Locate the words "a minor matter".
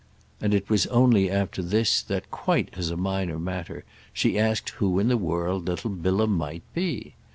2.89-3.83